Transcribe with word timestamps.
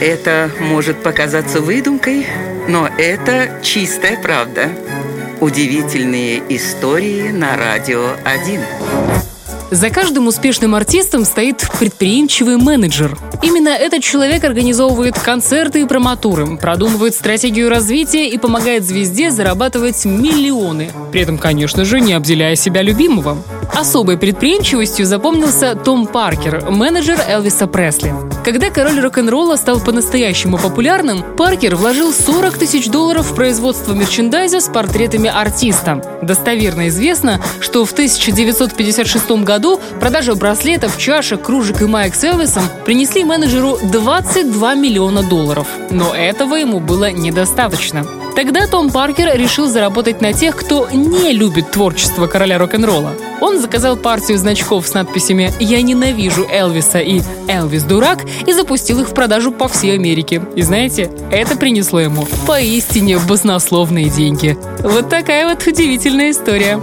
Это 0.00 0.48
может 0.60 1.02
показаться 1.02 1.60
выдумкой, 1.60 2.24
но 2.68 2.88
это 2.98 3.58
чистая 3.62 4.16
правда. 4.20 4.68
Удивительные 5.40 6.40
истории 6.50 7.30
на 7.30 7.56
радио 7.56 8.12
1. 8.24 8.60
За 9.72 9.90
каждым 9.90 10.28
успешным 10.28 10.76
артистом 10.76 11.24
стоит 11.24 11.68
предприимчивый 11.80 12.58
менеджер. 12.58 13.18
Именно 13.42 13.70
этот 13.70 14.04
человек 14.04 14.44
организовывает 14.44 15.18
концерты 15.18 15.82
и 15.82 15.84
проматуры, 15.84 16.56
продумывает 16.56 17.14
стратегию 17.14 17.68
развития 17.68 18.28
и 18.28 18.38
помогает 18.38 18.84
звезде 18.84 19.32
зарабатывать 19.32 20.04
миллионы. 20.04 20.90
При 21.10 21.22
этом, 21.22 21.38
конечно 21.38 21.84
же, 21.84 22.00
не 22.00 22.14
обделяя 22.14 22.54
себя 22.54 22.82
любимого. 22.82 23.36
Особой 23.78 24.18
предприимчивостью 24.18 25.06
запомнился 25.06 25.76
Том 25.76 26.08
Паркер, 26.08 26.68
менеджер 26.68 27.20
Элвиса 27.28 27.68
Пресли. 27.68 28.12
Когда 28.44 28.70
король 28.70 28.98
рок-н-ролла 28.98 29.54
стал 29.54 29.78
по-настоящему 29.78 30.58
популярным, 30.58 31.22
Паркер 31.36 31.76
вложил 31.76 32.12
40 32.12 32.58
тысяч 32.58 32.88
долларов 32.88 33.30
в 33.30 33.36
производство 33.36 33.92
мерчендайза 33.92 34.58
с 34.58 34.68
портретами 34.68 35.30
артиста. 35.30 36.18
Достоверно 36.22 36.88
известно, 36.88 37.40
что 37.60 37.84
в 37.84 37.92
1956 37.92 39.30
году 39.44 39.80
продажа 40.00 40.34
браслетов, 40.34 40.98
чашек, 40.98 41.40
кружек 41.40 41.80
и 41.80 41.84
маек 41.84 42.16
с 42.16 42.24
Элвисом 42.24 42.64
принесли 42.84 43.22
менеджеру 43.22 43.78
22 43.80 44.74
миллиона 44.74 45.22
долларов. 45.22 45.68
Но 45.90 46.12
этого 46.16 46.56
ему 46.56 46.80
было 46.80 47.12
недостаточно. 47.12 48.04
Тогда 48.38 48.68
Том 48.68 48.92
Паркер 48.92 49.36
решил 49.36 49.66
заработать 49.66 50.20
на 50.20 50.32
тех, 50.32 50.54
кто 50.54 50.88
не 50.92 51.32
любит 51.32 51.72
творчество 51.72 52.28
короля 52.28 52.56
рок-н-ролла. 52.58 53.14
Он 53.40 53.60
заказал 53.60 53.96
партию 53.96 54.38
значков 54.38 54.86
с 54.86 54.94
надписями 54.94 55.52
«Я 55.58 55.82
ненавижу 55.82 56.46
Элвиса» 56.48 57.00
и 57.00 57.20
«Элвис 57.48 57.82
дурак» 57.82 58.20
и 58.46 58.52
запустил 58.52 59.00
их 59.00 59.08
в 59.08 59.12
продажу 59.12 59.50
по 59.50 59.66
всей 59.66 59.96
Америке. 59.96 60.40
И 60.54 60.62
знаете, 60.62 61.10
это 61.32 61.56
принесло 61.56 61.98
ему 61.98 62.28
поистине 62.46 63.18
баснословные 63.18 64.08
деньги. 64.08 64.56
Вот 64.84 65.08
такая 65.08 65.48
вот 65.48 65.66
удивительная 65.66 66.30
история. 66.30 66.80